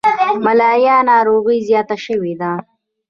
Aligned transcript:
ملاریا 0.45 0.97
ناروغي 1.09 1.57
زیاته 1.67 1.97
شوي 2.05 2.33
ده. 2.41 2.51